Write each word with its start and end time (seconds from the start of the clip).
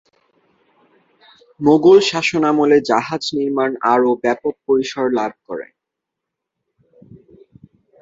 মোগল 1.59 1.97
শাসনামলে 2.09 2.77
জাহাজ 2.89 3.23
নির্মাণ 3.37 3.71
আরো 3.93 4.11
ব্যপক 4.23 4.53
পরিসর 4.67 5.05
লাভ 5.17 5.31
করে। 5.47 5.67